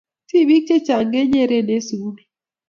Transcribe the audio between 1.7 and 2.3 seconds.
en sukul